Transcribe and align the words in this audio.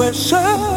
pressure 0.00 0.69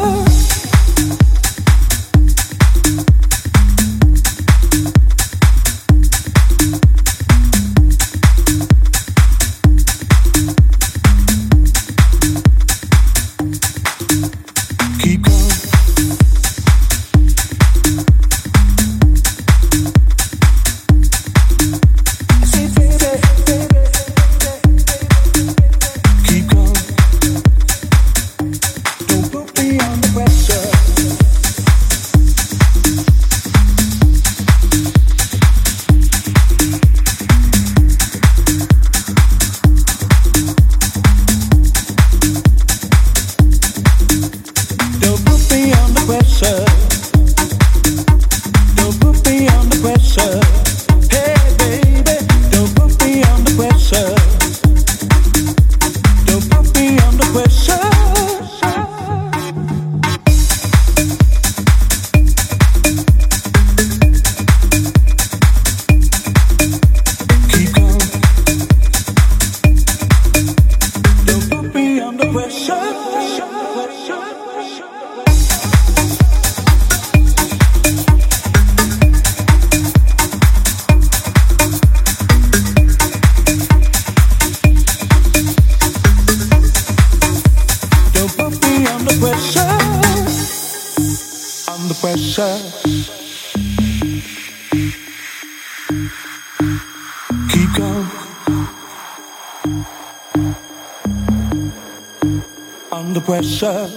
pressure. 103.58 103.88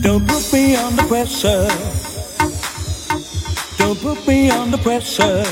Don't 0.00 0.26
put 0.26 0.52
me 0.52 0.76
under 0.76 1.02
pressure. 1.02 1.68
Don't 3.76 3.98
put 4.00 4.26
me 4.26 4.50
under 4.50 4.78
pressure. 4.78 5.44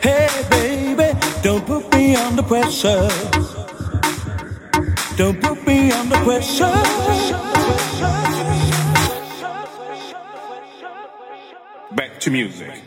Hey, 0.00 0.28
baby, 0.50 1.18
don't 1.42 1.66
put 1.66 1.92
me 1.92 2.14
under 2.14 2.42
pressure. 2.42 3.08
Don't 5.16 5.40
put 5.40 5.66
me 5.66 5.90
under 5.90 6.16
pressure. 6.18 6.82
Back 11.96 12.20
to 12.20 12.30
music. 12.30 12.85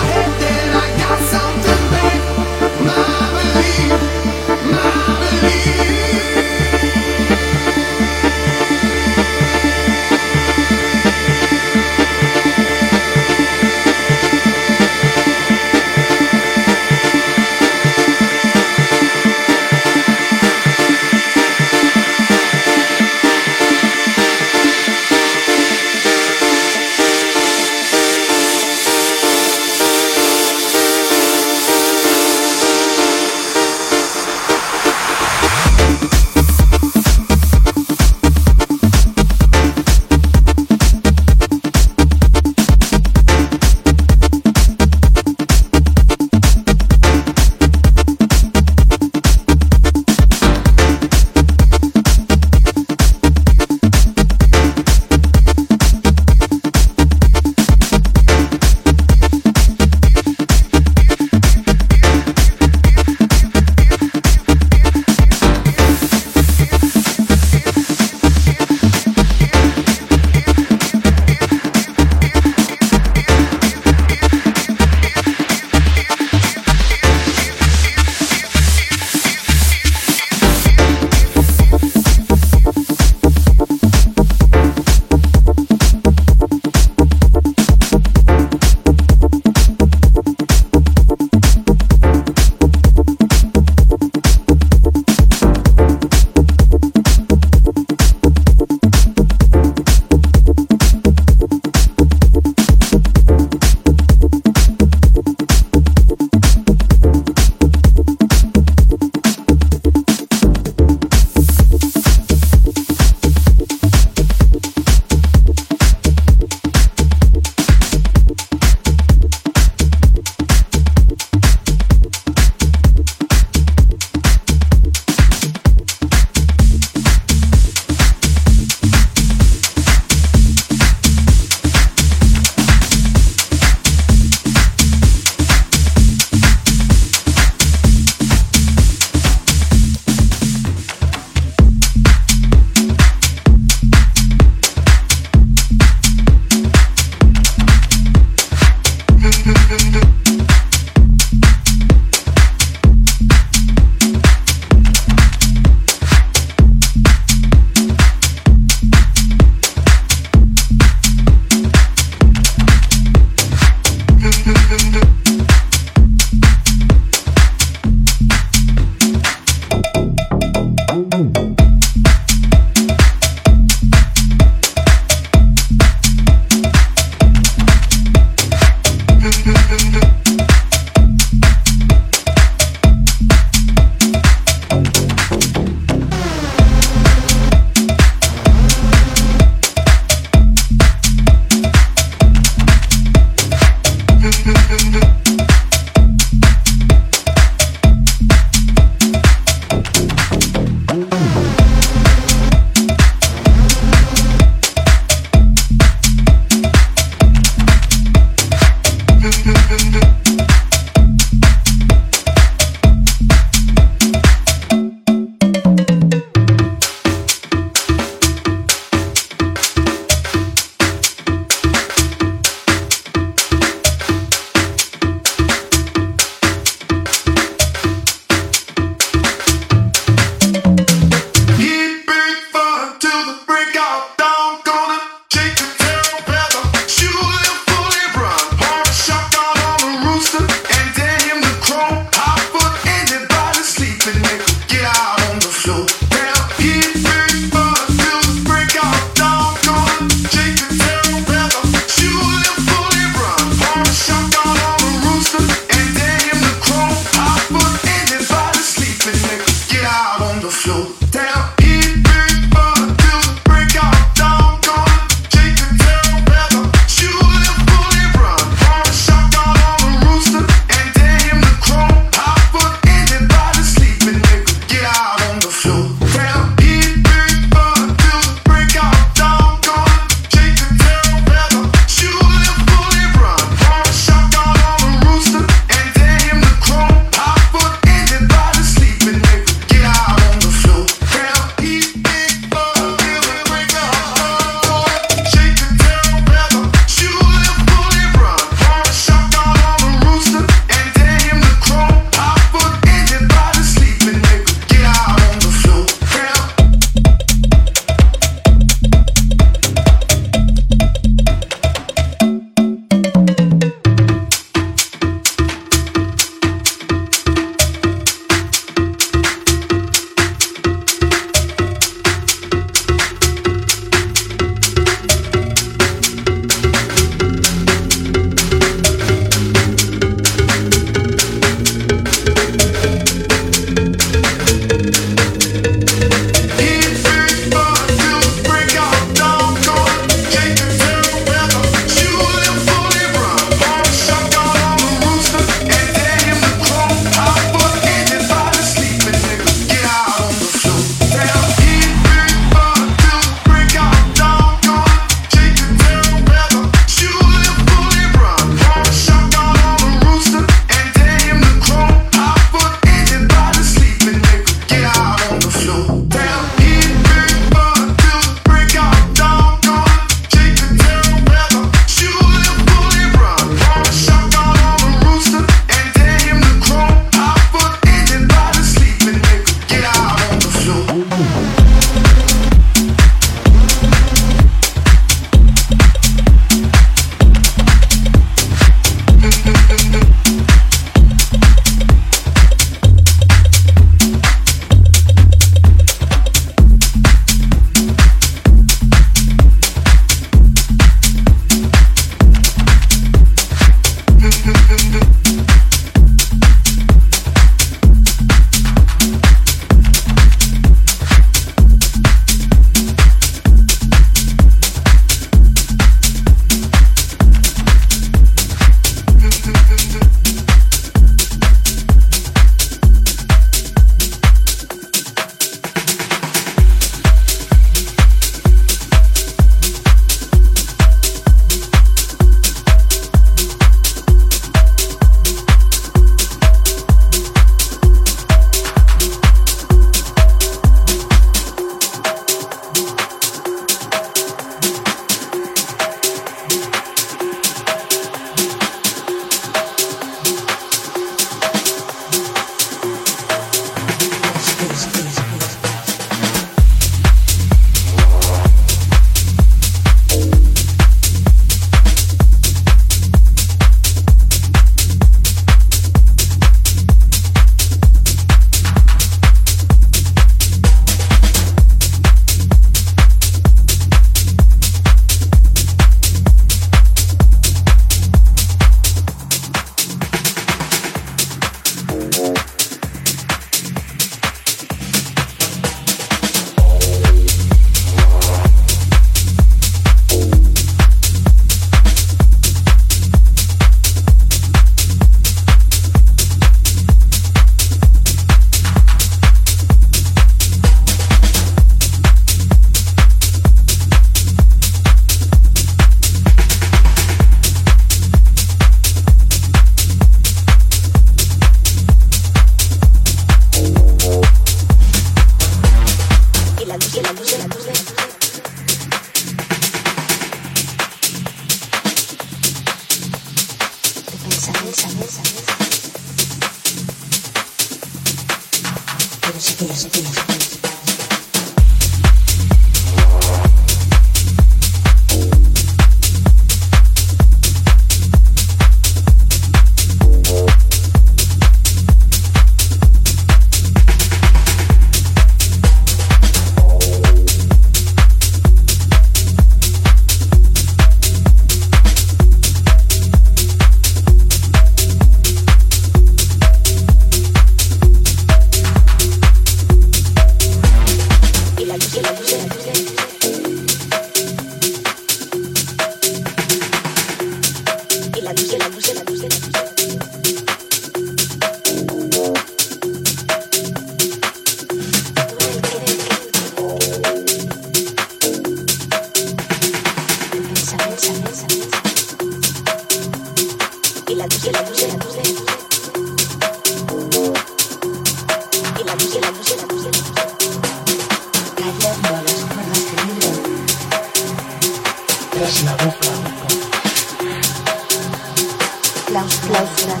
Claus, 599.06 599.34
claustran, 599.46 600.00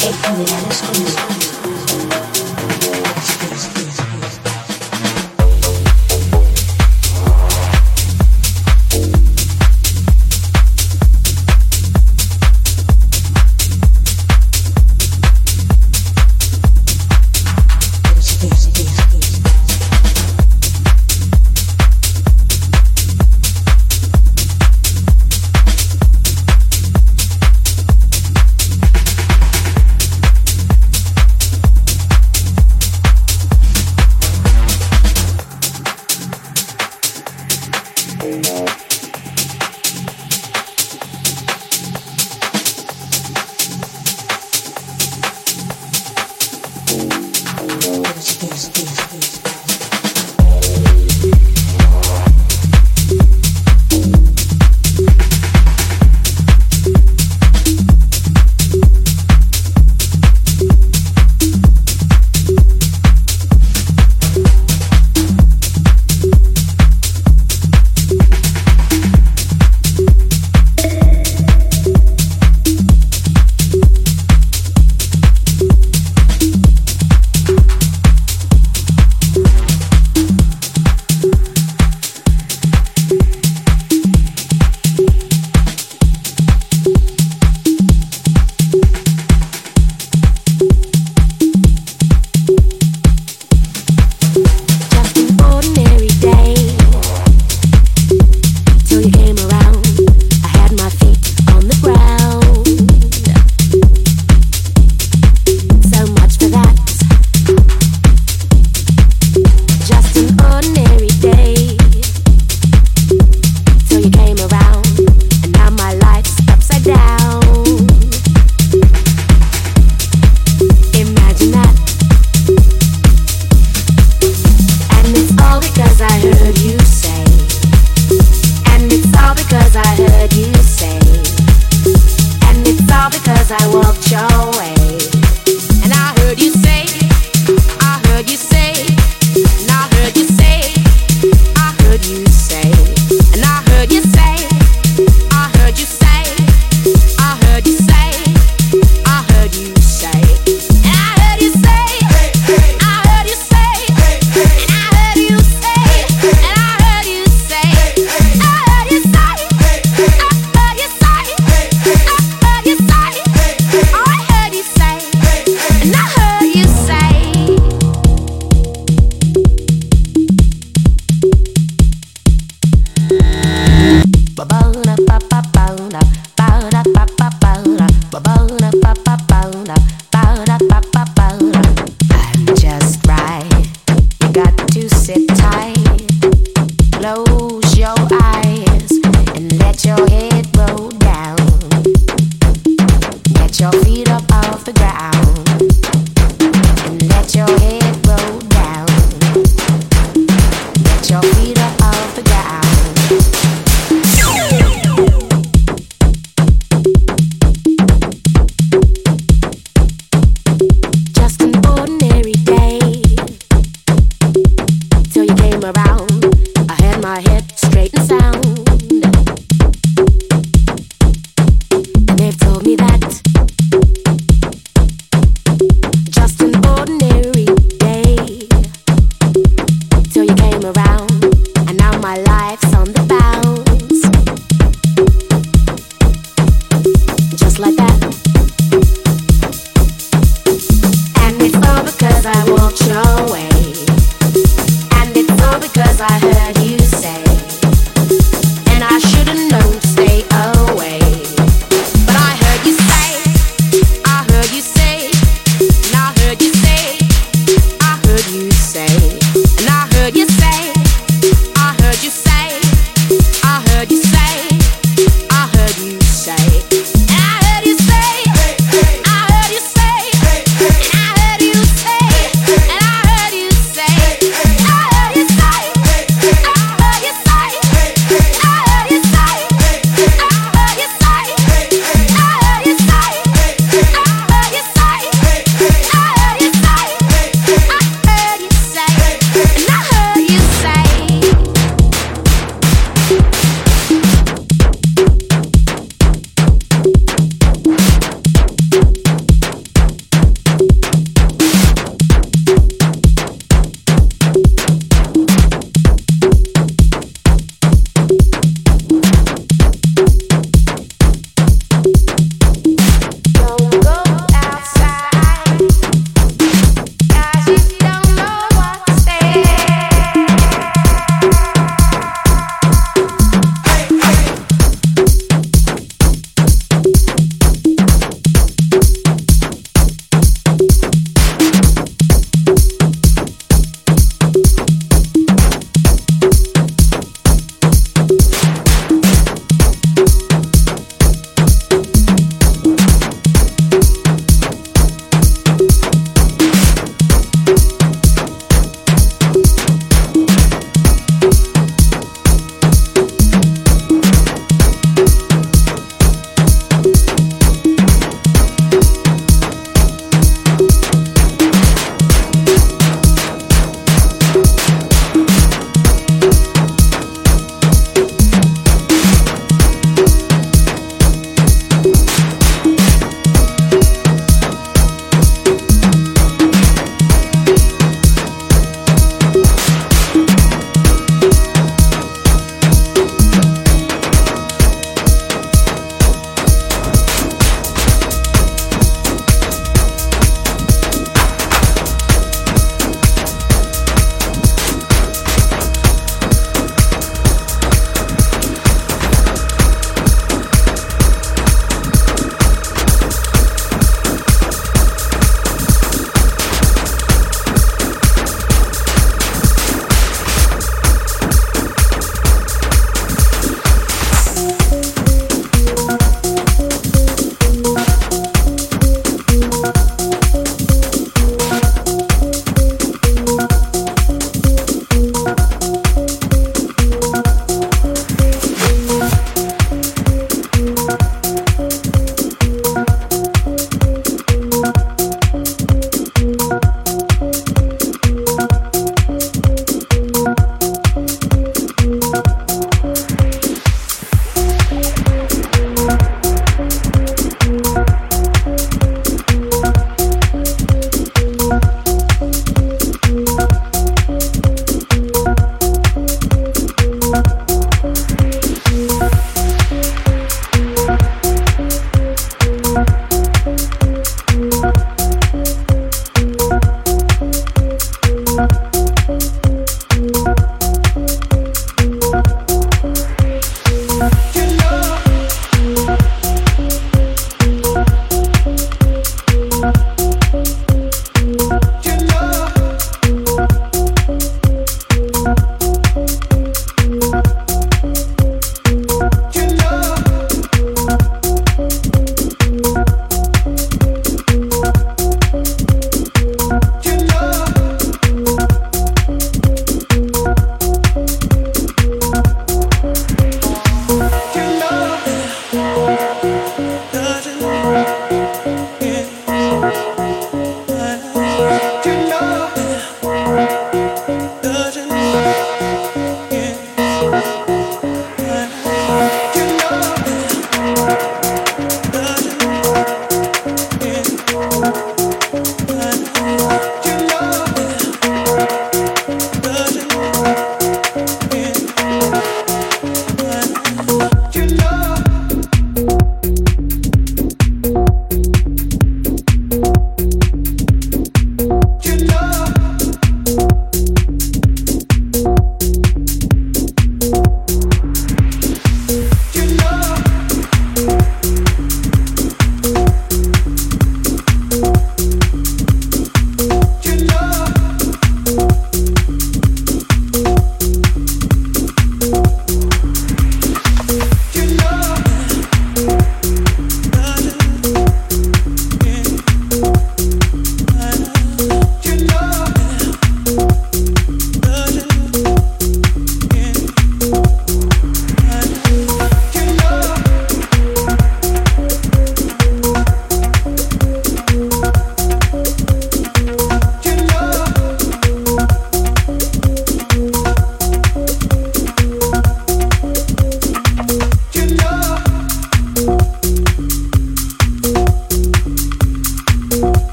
en 0.00 0.14
con 0.82 1.02
estudio. 1.02 1.81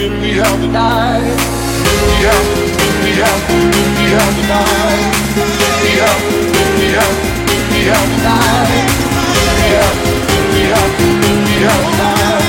then 0.00 0.18
we 0.22 0.30
have 0.40 0.60
the 0.62 0.68
night. 0.68 1.36
Then 1.84 2.00
we 2.08 2.16
have, 2.24 2.46
then 2.80 2.96
we 3.04 3.12
have, 3.20 3.40
then 3.48 3.88
we 4.00 4.06
have 4.16 4.32
the 4.38 4.44
night. 4.48 5.04
Then 5.60 5.76
we 5.84 5.92
have, 6.00 6.22
then 6.56 6.70
we 6.80 6.88
have, 6.96 7.16
then 7.48 7.64
we 7.72 7.80
have 7.90 8.08
the 8.08 8.18
night. 8.24 8.88
Then 9.36 9.56
we 9.60 9.68
have, 9.76 9.96
then 10.30 10.46
we 10.54 10.62
have, 10.72 10.92
then 11.20 11.38
we 11.44 11.56
have 11.68 11.82
the 11.84 11.94
night. 12.00 12.48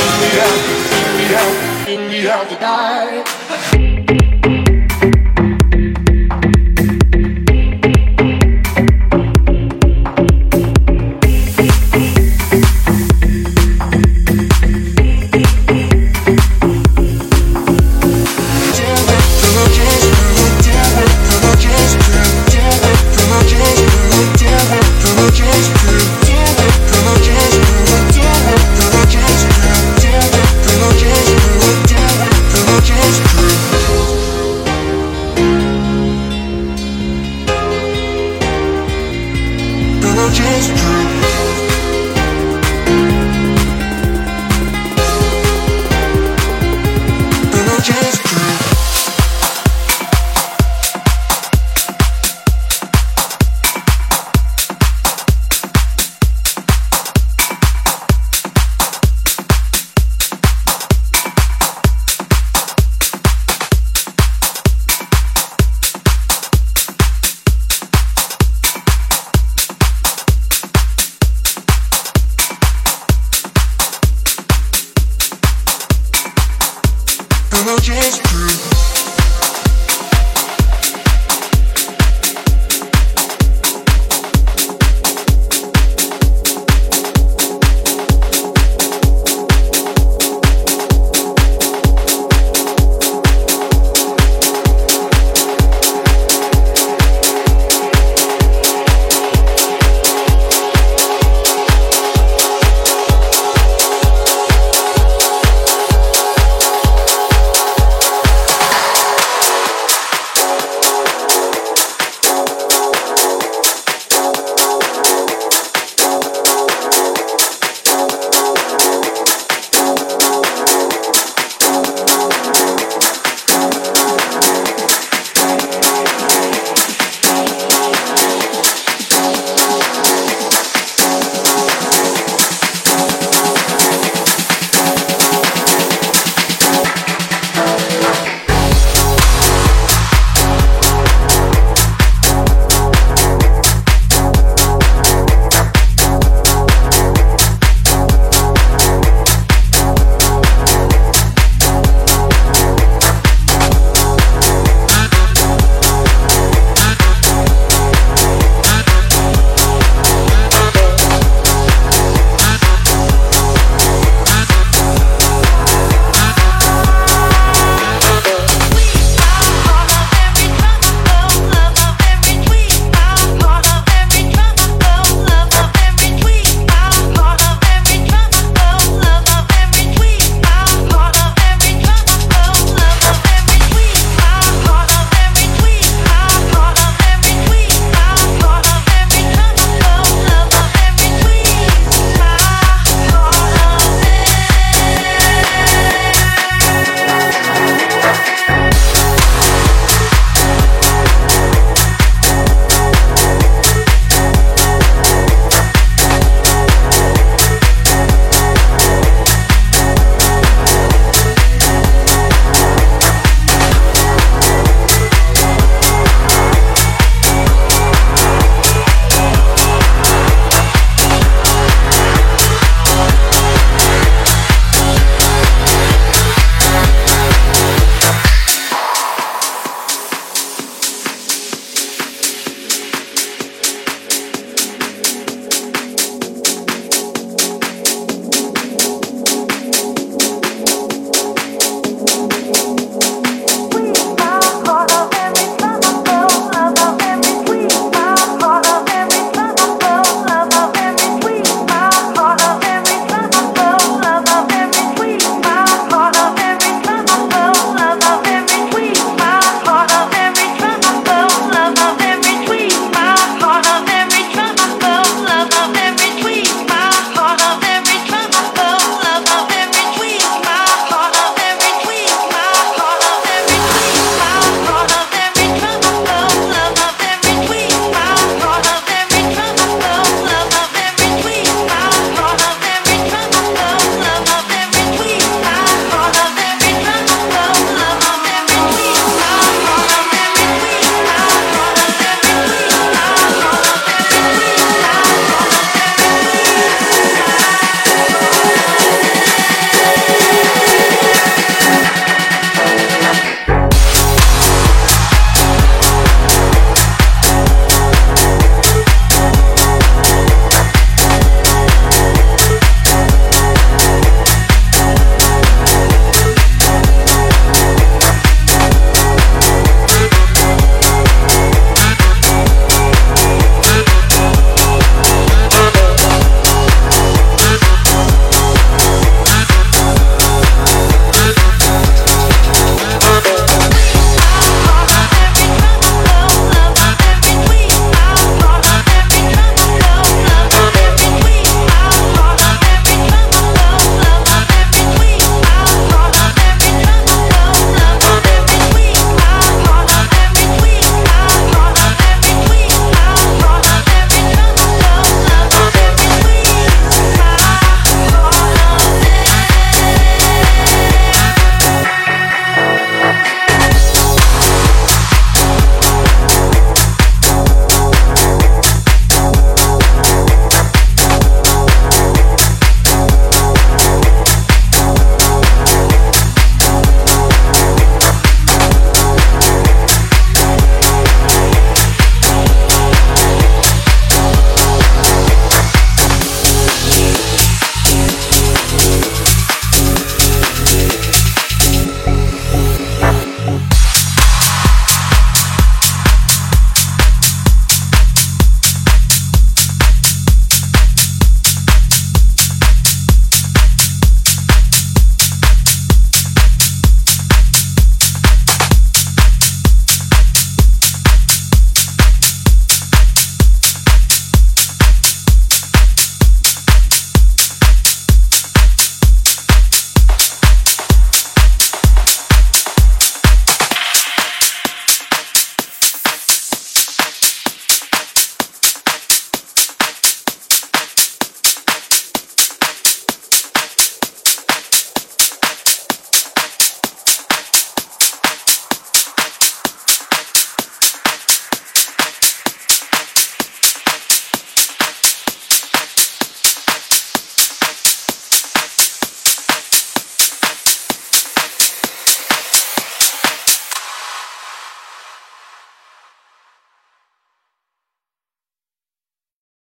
Then 0.00 0.16
we 0.20 0.30
have, 0.40 0.56
then 0.88 1.12
we 1.18 1.24
have, 1.36 1.54
then 1.84 2.00
we 2.08 2.18
have 2.24 2.48
the 2.48 2.56
night. 2.58 3.87